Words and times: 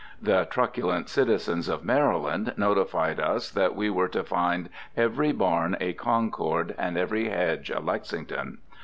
The 0.19 0.47
truculent 0.49 1.09
citizens 1.09 1.69
of 1.69 1.85
Maryland 1.85 2.55
notified 2.57 3.19
us 3.19 3.51
that 3.51 3.75
we 3.75 3.87
were 3.91 4.07
to 4.07 4.23
find 4.23 4.69
every 4.97 5.31
barn 5.31 5.77
a 5.79 5.93
Concord 5.93 6.73
and 6.75 6.97
every 6.97 7.29
hedge 7.29 7.69
a 7.69 7.79
Lexington. 7.79 8.57